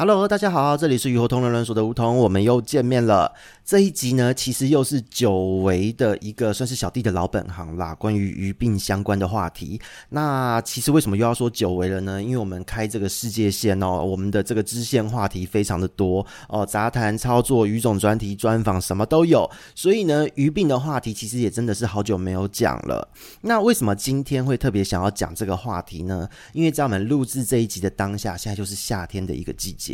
[0.00, 3.34] Hello，大家好，这里是鱼活通人论说的梧桐，我们又见面了。
[3.66, 9.78] 这一集呢，其实又是久违的一个算是小弟的老本行啦，关于鱼病相关的话题。
[10.08, 12.20] 那其实为什么又要说久违了呢？
[12.20, 19.48] 因为我们开这个世界线哦，我们的这个支线话题非常的多哦，杂谈、操作、鱼种专题、专访什么都有。
[19.74, 23.06] 所以呢，鱼病的话题其实也真的是好久没有讲了。
[23.42, 26.26] 那为什么今天会特别想要讲这个话题呢？
[26.54, 29.89] 因为在我们录制这一集的当下，现在就是夏天的一个季节。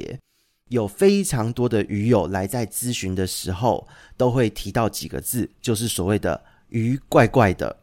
[0.68, 3.86] 有非常多的鱼友来在咨询的时候，
[4.16, 7.76] 都会提到几个字，就是所谓的鱼怪怪的。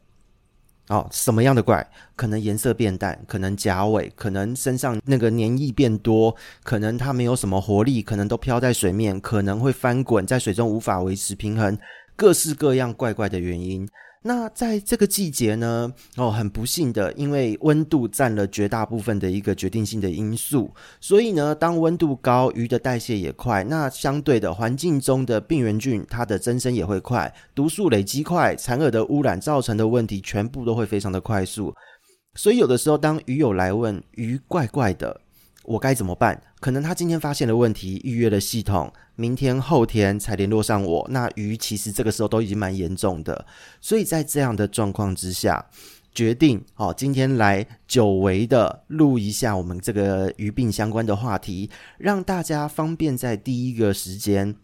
[0.89, 1.89] 哦，什么样的怪？
[2.13, 11.77] 可能颜色变淡，可能甲尾，可能身上那个粘液变多，可能它没有什么活力，可能都飘在水面，可能会翻滚在水中无法维持平衡，
[12.17, 13.87] 各式各样怪怪的原因。
[14.25, 20.71] 那在这个季节呢，哦，很不幸的，因为温度占了绝大部分的一个决定性的因素，
[21.01, 31.75] 所以呢，当温度高，鱼的代谢也快，那相对的环境中的病原菌它的增生也会快，毒素累积快，残饵的污染造成的问题全部都会非常的快速，
[32.35, 35.19] 所以有的时候当鱼友来问鱼怪怪的，
[35.63, 36.41] 我该怎么办？
[36.59, 41.07] 可能他今天发现了问题，预约了系统，明天后天才联络上我。
[41.09, 43.45] 那鱼其实这个时候都已经蛮严重的，
[43.81, 45.65] 所以在这样的状况之下，
[46.13, 54.55] 决定哦，今天来久违的录一下我们这个鱼病相关的话题，让大家方便在第一个时间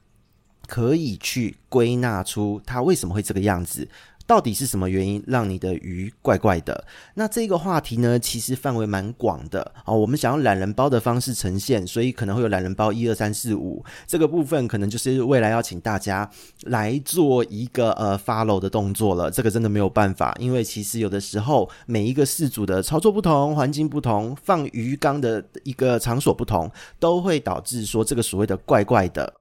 [0.67, 3.87] 可以去归纳出它为什么会这个样子。
[4.29, 6.85] 到底是什么原因让你的鱼怪怪的？
[7.15, 9.97] 那这个话题呢，其实范围蛮广的哦。
[9.97, 16.29] 我们想要懒人包的方式呈现，所以可能会有懒人包一二三四五这个部分，可能就是未来要请大家
[16.65, 19.31] 来做一个呃 follow 的动作了。
[19.31, 29.33] 这个真的没有办法，因为其实有的时候每一个饲主的操作不同，环境不同，放鱼缸的一个场所不同，都会导致说这个所谓的怪怪的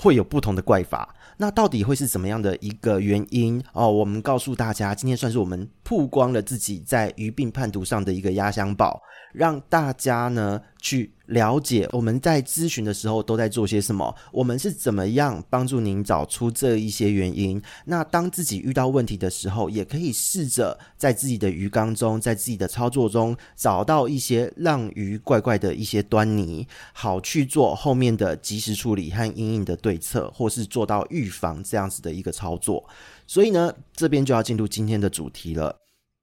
[0.00, 1.14] 会有不同的怪法。
[1.36, 3.90] 那到底会是怎么样的一个原因哦？
[3.90, 9.02] 我们告诉大家，今天算是我们曝光了自己在鱼病判读上的一个压箱宝，
[9.32, 17.60] 让大家呢去了解我们在咨询的时候都在做些什么，我们是怎么样帮助您找出这一些原因。
[17.84, 32.84] 那当自己遇到问题的时候，也可以试着在自己的鱼缸中，在自己的操作中找到一些让鱼怪怪的一些端倪，好去做后面的及时处理和因应的对策，或是做到预防这样子的一个操作。
[33.26, 35.76] 所以呢，这边就要进入今天的主题了。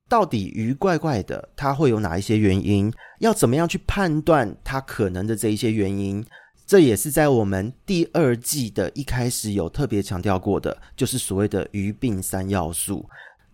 [0.09, 2.91] 到底鱼怪怪的，它会有哪一些原因？
[3.19, 6.25] 要怎么样去判断它可能的这一些原因？
[6.65, 13.07] 这也是在我们第二季的一开始有特别强调过的，就是所谓的鱼病三要素。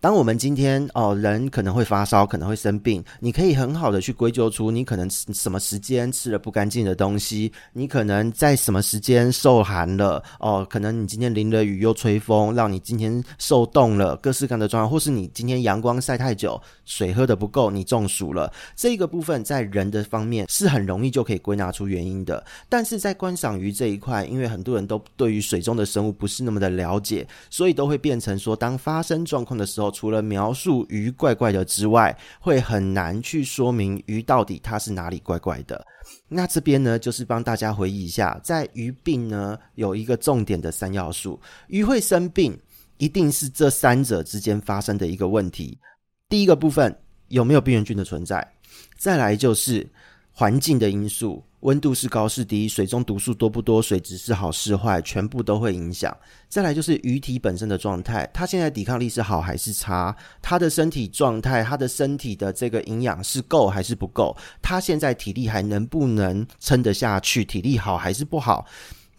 [0.04, 18.52] 当我们今天哦，人可能会发烧，可能会生病，你可以很好的去归咎出你可能什么时间吃了不干净的东西，你可能在什么时间受寒了哦，可能你今天淋了雨又吹风，让你今天受冻了，各式各样的状况，或是你今天阳光晒太久，水喝的不够，你中暑了。
[18.76, 29.93] 这个部分在人的方面是很容易就可以归纳出原因的，但是在观赏鱼这一块，因为很多人都对于水中的生物不是那么的了解，所以都会变成说，当发生状况的时候。
[29.94, 35.86] 除了描述鱼怪怪的之外，会很难去说明鱼到底它是哪里怪怪的。
[36.28, 42.58] 那这边呢，就是帮大家回忆一下，在鱼病呢有一个重点的三要素，鱼会生病，
[42.98, 45.78] 一定是这三者之间发生的一个问题。
[46.28, 46.94] 第一个部分
[47.28, 48.46] 有没有病原菌的存在？
[48.98, 49.86] 再来就是
[50.32, 51.42] 环境的因素。
[51.64, 56.14] 温度是高是低，水中毒素多不多，水质是好是坏，全部都会影响。
[56.46, 60.14] 再来就是鱼体本身的状态，它现在抵抗力是好还是差？
[60.42, 64.36] 它的身体状态，它的身体的这个营养是够还是不够？
[64.60, 67.42] 它现在体力还能不能撑得下去？
[67.42, 68.66] 体力好还是不好？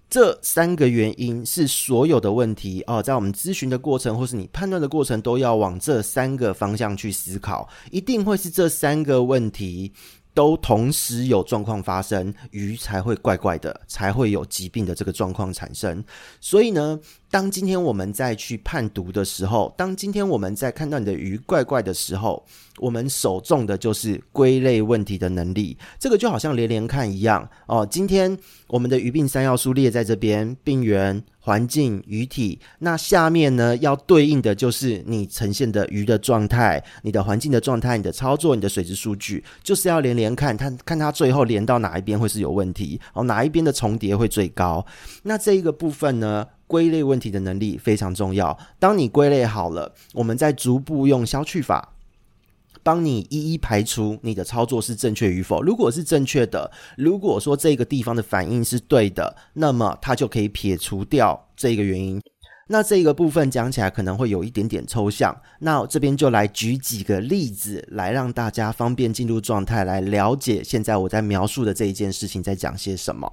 [0.08, 9.92] 这三个原因是所有的问题哦，在我们咨询的过程或是你判断的过程，都要往这三个方向去思考，一定会是这三个问题。
[10.36, 16.04] 都同时有状况发生，鱼才会怪怪的，才会有疾病的这个状况产生。
[16.42, 17.00] 所以呢，
[17.32, 22.46] 当今天我们在去判读的时候，当今天我们在看到你的鱼怪怪的时候，
[22.80, 25.78] 我们首重的就是归类问题的能力。
[25.98, 27.88] 这个就好像连连看一样哦。
[27.90, 32.60] 今天我们的鱼病三要素列在这边：病原、环境、鱼体。
[32.80, 44.84] 那下面呢，要对应的就是你呈现的鱼的状态、你的环境的状态、你的操作、你的水质数据，就是要连连看，看看它最后连到哪一边会是有问题哦，哪一边的重叠会最高。
[45.22, 48.58] 那这一个部分呢，归类问题的能力非常重要。
[48.80, 51.92] 当你归类好了，我们再逐步用消去法。
[52.84, 55.62] 帮你一一排除你的操作是正确与否。
[55.62, 62.22] 如果是正确的，如果说这个地方的反应是对的，那么它就可以撇除掉这个原因。
[62.68, 65.40] 那这个部分讲起来可能会有一点点抽象。
[65.60, 73.32] 那这边就来举几个例子，来让大家方便进入状态，来了解现在我在描述的这一件事情在讲些什么。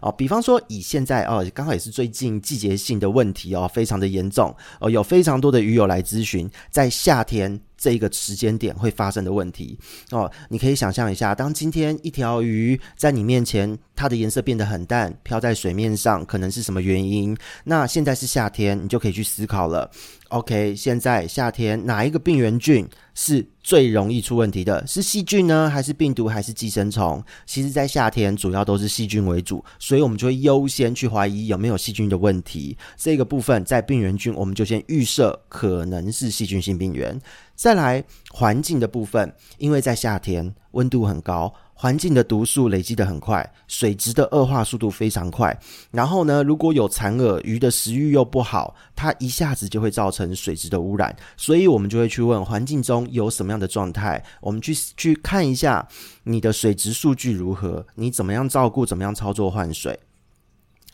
[0.00, 7.60] 哦，比方说以现在哦，刚好也是最近季节性的问题哦，非常的严重哦，有非常多的鱼友来咨询，在夏天。
[7.82, 9.76] 这一个时间点会发生的问题
[10.12, 17.36] 哦，你可以想象一下，当今天一条鱼在你面前，它的颜色变得很淡，飘在水面上，可能是什么原因？
[17.64, 19.90] 那现在是夏天，你就可以去思考了。
[20.28, 24.86] OK，现在夏天哪一个病原菌是最容易出问题的？
[24.86, 27.22] 是细菌呢，还是病毒，还是寄生虫？
[27.46, 32.76] 其实，在夏天主要都是细菌为主，所以我们就会优先去怀疑有没有细菌的问题。
[32.96, 37.20] 这个部分在病原菌，我们就先预设可能是细菌性病原。
[37.62, 41.54] 再来环境的部分，因为在夏天温度很高。
[41.72, 45.56] 环境的毒素累积得很快，水质的恶化速度非常快。
[45.92, 51.14] 然后呢，如果有残饵，鱼的食欲又不好，它一下子就会造成水质的污染。
[51.36, 55.86] 所以我们就会去问环境中有什么样的状态，我们去去看一下
[56.24, 59.96] 你的水质数据如何，你怎么样照顾，怎么样操作换水。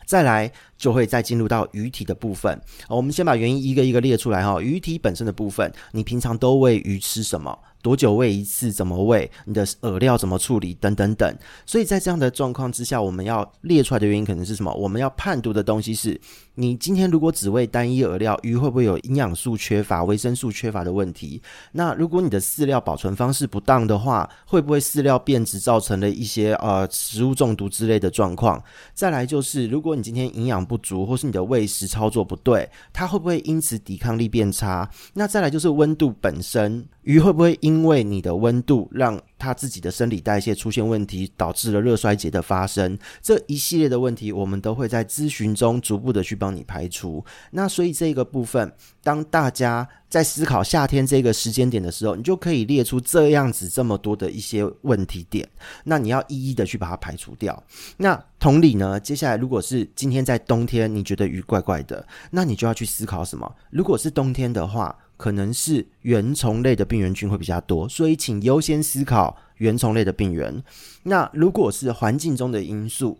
[0.09, 2.59] 再来就会再进入到鱼体的部分。
[2.87, 4.59] 我们先把原因一个一个列出来哈。
[4.59, 7.55] 鱼体本身的部分，你平常都喂鱼吃什么？
[7.81, 8.71] 多久喂一次？
[8.71, 9.29] 怎么喂？
[9.45, 10.73] 你的饵料怎么处理？
[10.75, 11.37] 等等等。
[11.65, 14.73] 所以在这样的状况之下，我们要列出来的原因可能是什么？
[14.73, 16.19] 我们要判读的东西是：
[16.55, 21.41] 你今天如果只喂单一饵料，鱼会不会有营养素缺乏、维生素缺乏的问题？
[21.73, 28.61] 那如果你的饲料保存方式不当的话，会不会饲料变质造成了一些呃食物中毒之类的状况？
[28.93, 34.89] 再来就是，如果你今天营养不足，或是你的喂食操作不对，它会不会因此抵抗力变差？
[35.13, 36.85] 那再来就是温度本身。
[37.03, 42.97] 鱼会不会因因为你的温度让他自己的生理代谢出现问题，导致了热衰竭的发生？
[43.21, 47.23] 这一系列的问题，我们都会在咨询中逐步的去帮你排除。
[47.51, 48.73] 那所以这个部分，
[49.03, 55.47] 当大家在思考夏天这个时间点的时候，你就可以列出这样子这么多的一些问题点。
[55.83, 57.63] 那你要一一的去把它排除掉。
[57.97, 63.55] 那同理呢，接下来如果是今天在冬天，你觉得鱼怪怪的，那你就要去思考什么？
[63.69, 64.97] 如果是冬天的话。
[65.19, 70.63] 可能是原虫类的病原菌会比较多，所以请优先思考原虫类的病原。
[71.03, 73.19] 那如果是环境中的因素，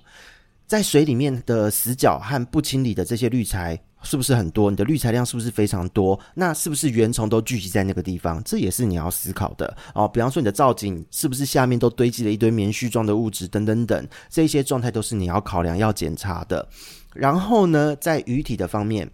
[0.65, 4.71] 在水里面的死角和不清理的这些滤材是不是很多？
[4.71, 6.17] 你的滤材量是不是非常多？
[6.35, 8.41] 那是不是原虫都聚集在那个地方？
[8.45, 10.07] 这也是你要思考的哦。
[10.07, 16.65] 比方说你的造景是不是下面都堆积了一堆棉絮状的物质等等等，这些状态都是你要考量要检查的。
[17.13, 19.11] 然后呢，在鱼体的方面。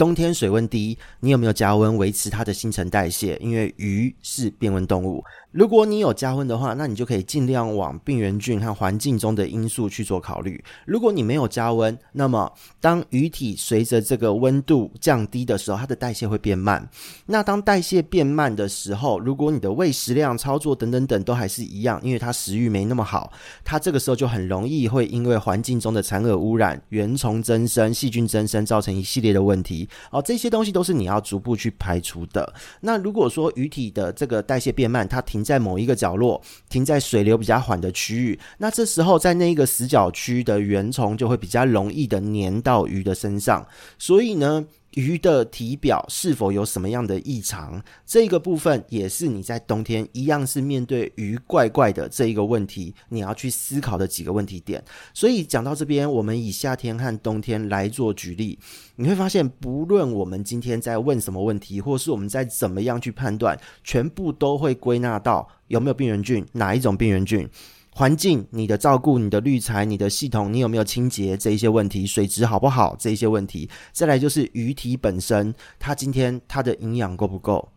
[0.00, 3.36] 冬天水温低，你有没有加温维持它的新陈代谢？
[3.36, 5.22] 因为鱼是变温动物。
[5.52, 10.64] 如果你有加温的话，那你就可以尽量往病原菌和环境中的因素去做考虑。
[10.86, 12.50] 如果你没有加温，那么
[12.80, 16.88] 当鱼体随着这个温度降低的时候，它的代谢会变慢。
[17.26, 23.30] 那当代谢变慢的时候，如果你的喂食量、操作等等等都还是一样，因为它食欲没那么好，
[23.62, 29.86] 它这个时候就很容易会因为环境中的残饵污染、原虫增生、细菌增生，造成一系列的问题。
[30.10, 32.54] 哦，这些东西都是你要逐步去排除的。
[32.80, 35.40] 那如果说鱼体的这个代谢变慢，它停。
[35.50, 43.66] 在某一个角落，停在水流比较缓的区域，那这时候在那一个死角区的原虫就会比较容易的粘到鱼的身上，
[43.98, 44.64] 所以呢。
[44.94, 47.80] 鱼的体表是否有什么样的异常？
[48.04, 54.82] 这个部分也是你在冬天一样是面对鱼怪怪的这一个问题，你要去思考的几个问题点。
[55.14, 58.58] 所以讲到这边，我们以夏天和冬天来做举例，
[58.96, 67.48] 你会发现，不论我们今天在问什么问题，或是我们在怎么样去判断，全部都会归纳到有没有病原菌，哪一种病原菌。
[67.92, 72.06] 环境、你的照顾、你的滤材、你的系统，你有没有清洁这一些问题？
[72.06, 72.96] 水质好不好？
[72.98, 73.68] 这一些问题。
[73.92, 77.68] 再来就是鱼体本身，它今天它的营养够不够？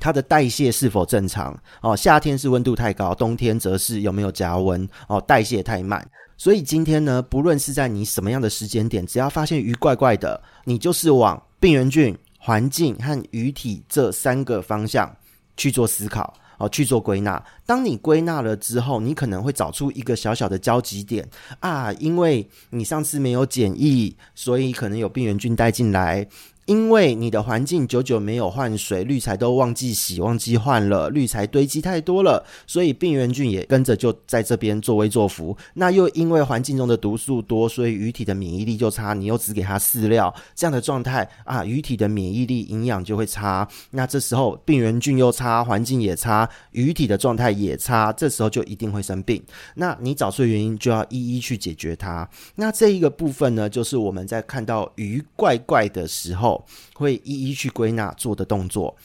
[0.00, 1.56] 它的代谢是否正常？
[1.80, 4.88] 哦，夏天是温度太高，冬天则是有没有加温？
[5.08, 6.06] 哦，代谢太慢。
[6.36, 15.16] 所以今天呢，不论是在你什么样的时间点，只要发现鱼怪怪的，你就是往病原菌、环境和鱼体这三个方向
[15.56, 16.34] 去做思考。
[16.58, 17.42] 哦去做归纳。
[17.66, 21.28] 当你归纳了之后，你可能会找出一个小小的交集点
[21.60, 26.26] 啊，因为你上次没有检疫，所以可能有病原菌带进来。
[26.66, 35.54] 因为你的环境久久没有换水，滤材都忘记洗、忘记换了，滤材堆积太多了，所以病原菌也跟着就在这边作威作福。
[35.74, 39.12] 那又因为环境中的毒素多，所以鱼体的免疫力就差。
[39.12, 43.68] 你又只给它饲料，这样的状态啊，鱼体的免疫力、营养就会差。
[43.90, 49.42] 那这时候病原菌又差，环境也差，鱼体的状态也差，这时候就一定会生病。
[49.74, 52.26] 那你找出原因，就要一一去解决它。
[52.54, 56.53] 那这一个部分呢，就是我们在看到鱼怪怪的时候。
[56.94, 58.96] 会一一去归纳做的动作，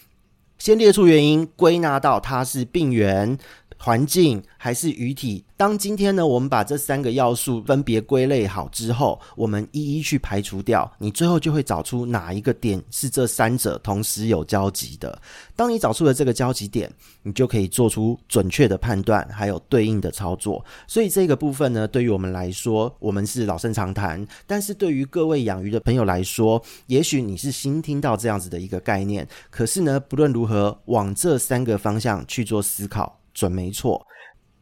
[0.58, 3.38] 先列出原因，归纳到它是病源、
[3.80, 5.44] 环境还是鱼体。
[5.56, 15.22] 当今天呢，我们把这三个要素分别归类好之后，我们一一去排除掉，你最后就会找出哪一个点是这三者同时有交集的。
[15.56, 16.92] 当你找出了这个交集点，
[17.24, 20.64] 你就可以做出准确的判断，还有对应的操作。
[20.88, 29.28] 所以这个部分呢，对于我们来说，我们是老生常谈；但是对于各位养鱼的朋友来说，也许你是新听到这样子的一个概念。
[29.50, 34.06] 可是呢，不论如何，往这三个方向去做思考，准没错。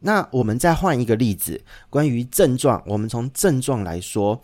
[0.00, 1.60] 那我们再换一个例子，
[1.90, 4.40] 关于症状，我们从症状来说，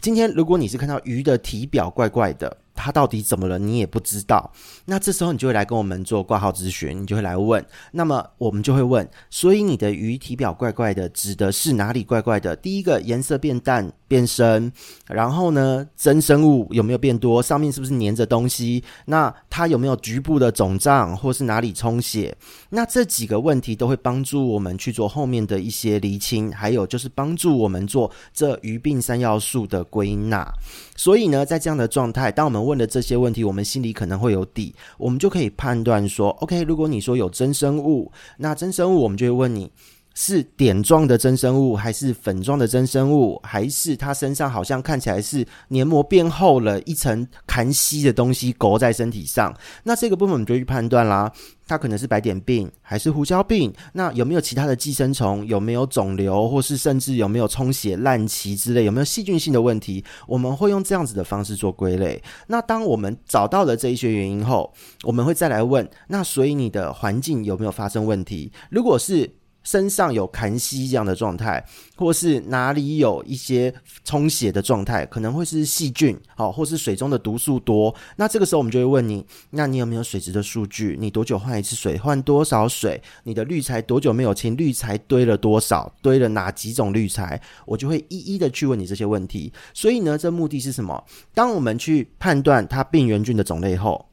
[0.00, 2.56] 今天如果你是看到鱼的体表怪怪的。
[2.76, 3.58] 他到底怎么了？
[3.58, 4.52] 你也不知道。
[4.84, 7.64] 那这时候你就会来跟我们做挂号咨询，你就会来问。
[7.90, 12.54] 那么我们就会问：所以你的鱼体表怪怪的，指的是哪里怪怪的？
[12.54, 14.70] 第一个颜色变淡变深，
[15.06, 17.42] 然后呢，增生物有没有变多？
[17.42, 18.84] 上面是不是粘着东西？
[19.06, 22.36] 那它有没有局部的肿胀，或是哪里充血？
[22.70, 30.52] 那这几个问题都会帮助我们去做后面的一些厘清，还有就是帮助我们做这鱼病三要素的归纳。
[30.96, 39.70] 所以呢，在这样的状态，当我们问的这些问题，我们心里可能会有底，我们就可以判断说，OK，如果你说有真生物，那真生物我们就会问你。
[40.18, 49.54] 是点状的增生物，还是粉状的增生物，还是它身上好像看起来是黏膜变厚了，一层痰稀的东西勾在身体上？
[49.84, 51.30] 那这个部分我们就去判断啦，
[51.66, 53.70] 它可能是白点病，还是胡椒病？
[53.92, 55.46] 那有没有其他的寄生虫？
[55.46, 58.86] 有没有肿瘤，或是甚至有没有充血、烂鳍之类？
[58.86, 60.02] 有没有细菌性的问题？
[60.26, 62.22] 我们会用这样子的方式做归类。
[62.46, 68.50] 那当我们找到了这一些原因后，我们会再来问：那所以你的环境有没有发生问题？
[68.70, 69.30] 如果是
[69.66, 71.62] 身上有痰稀这样的状态，
[71.96, 77.92] 或是哪里有一些充血的状态，可能会是细菌，好，或是水中的毒素多。
[78.14, 80.96] 那这个时候我们就会问你，那你有没有水质的数据？
[81.00, 81.98] 你多久换一次水？
[81.98, 83.02] 换多少水？
[83.24, 84.56] 你的滤材多久没有清？
[84.56, 85.92] 滤材堆了多少？
[86.00, 87.40] 堆了哪几种滤材？
[87.66, 89.52] 我就会一一的去问你这些问题。
[89.74, 91.04] 所以呢，这目的是什么？
[91.34, 94.06] 当我们去判断它病原菌的种类后，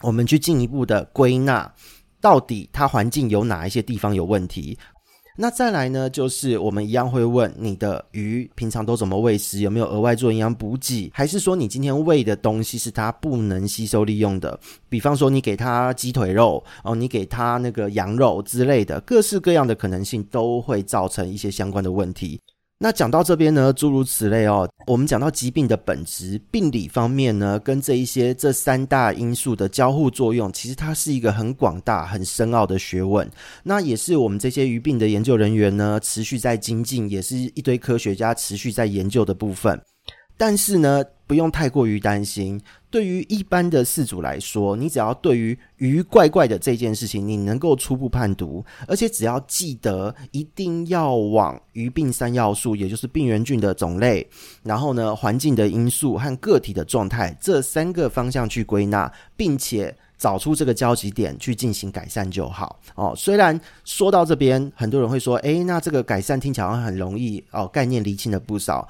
[0.00, 1.70] 我们去进一步的归纳。
[2.20, 4.76] 到底它环境有哪一些地方有问题？
[5.36, 14.58] 那再来呢，就是我们一样会问你的鱼平常都怎么喂食，有没有额外做营养补给，还是说你今天喂的东西是它不能吸收利用的？
[14.90, 22.38] 比方说你给它鸡腿肉哦，你给它那个羊肉之类的，各式各样的可能性都会造成一些相关的问题。
[22.82, 24.66] 那讲到这边呢，诸如此类哦。
[24.86, 33.30] 我们讲到疾病的本质，病理方面呢，跟这一些这三大因素的交互作用，其实它是一个很广大、很深奥的学问。
[33.64, 39.78] 那也是我们这些鱼病的研究人员呢，持续在精进，也是一堆科学家持续在研究的部分。
[40.40, 42.58] 但是呢，不用太过于担心。
[42.88, 54.26] 对于一般的饲主来说，你只要对于鱼怪怪的这件事情，你能够初步判读，而且只要记得一定要往鱼病三要素，也就是病原菌的种类，
[54.62, 62.80] 然后呢，环境的因素和个体的状态这三个方向去归纳，并且找出这个交集点去进行改善就好。
[62.94, 68.88] 哦，虽然说到这边，很多人会说，诶，那这个改善听起来好像很容易哦，概念厘清了不少。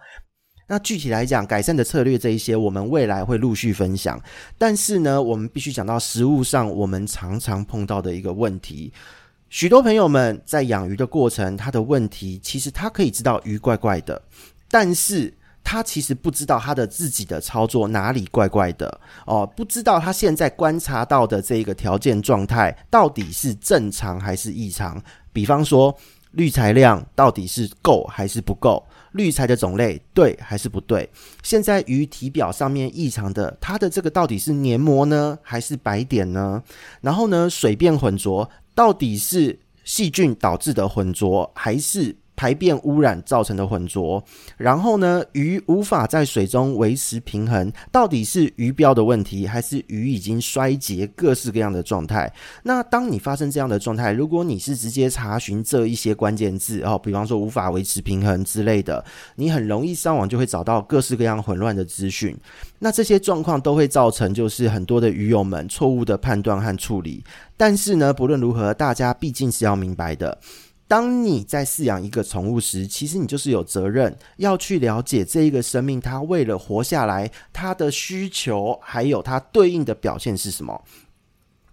[0.71, 4.23] 那具体来讲，改善的策略这一些，我们未来会陆续分享。
[4.57, 8.93] 但是呢，我们必须讲到实务上，我们常常碰到的一个问题。
[9.49, 14.23] 许多朋友们在养鱼的过程，他的问题其实他可以知道鱼怪怪的，
[14.71, 15.35] 但是
[15.65, 25.03] 他其实不知道他的自己的操作哪里怪怪的哦，不知道他现在观察到的这个条件状态到底是正常还是异常。
[25.33, 25.93] 比方说，
[26.31, 28.87] 滤材量到底是够还是不够？
[29.13, 31.09] 滤材的种类对还是不对？
[31.43, 36.63] 现在鱼体表上面异常的，它的这个到底是黏膜呢，还是白点呢？
[37.01, 44.23] 然后呢，水变浑浊，到底是细菌导致的浑浊，还是排便污染造成的浑浊。
[44.57, 52.33] 然后呢，鱼无法在水中维持平衡，到底是鱼标的问题，还是鱼已经衰竭，各式各样的状态？
[52.63, 59.05] 那当你发生这样的状态，如果你是直接查询这一些关键字哦，比方说无法维持平衡之类的，
[59.37, 62.35] 你很容易上网就会找到各式各样混乱的资讯。
[62.79, 67.23] 那这些状况都会造成就是很多的鱼友们错误的判断和处理。
[67.59, 70.39] 但是呢，不论如何，大家毕竟是要明白的。
[70.91, 80.83] 当你在饲养一个宠物时，其实你就是有责任要去了解这一个生命，它为了活下来，它的需求还有它对应的表现是什么。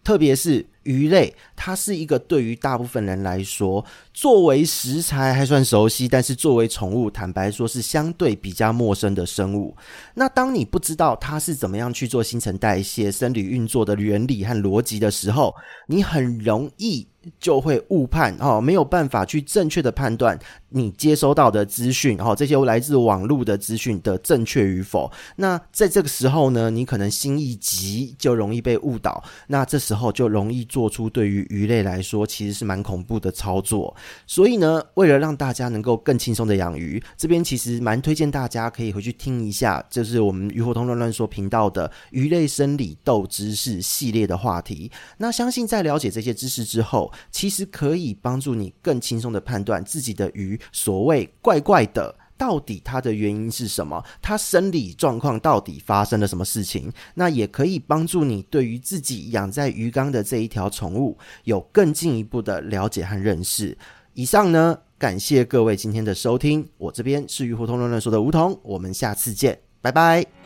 [0.03, 3.83] 特别是鱼类，它是一个对于大部分人来说，
[4.13, 9.75] 作为食材还算熟悉，但是作为宠物，坦白说是相对比较陌生的生物。
[10.13, 15.55] 那当你不知道它是怎么样去做新陈代谢、生理运作的原理和逻辑的时候，
[15.87, 17.07] 你很容易。
[17.39, 20.37] 就会误判哦，没有办法去正确的判断
[20.69, 25.11] 你接收到的资讯哦，这些来自网络的资讯的正确与否。
[25.37, 33.95] 那在这个时候呢，你可能心一急就容易被误导，那这时候就容易做出对于鱼类来说其实是蛮恐怖的操作。
[34.25, 44.91] 所以呢，为了让大家能够更轻松的养鱼，这边其实蛮推荐大家可以回去听一下，就是我们鱼活通乱乱说频道的鱼类生理斗知识系列的话题。
[45.17, 54.03] 那相信在了解这些知识之后，其实可以帮助你更轻松的判断自己的鱼所谓怪怪的，到底它的原因是什么？
[54.21, 56.91] 它生理状况到底发生了什么事情？
[57.15, 63.77] 那也可以帮助你对于自己养在鱼缸的这一条宠物有更进一步的了解和认识。
[64.13, 70.36] 以上呢，感谢各位今天的收听，我这边是鱼胡同乱乱说的梧桐，我们下次见，拜拜。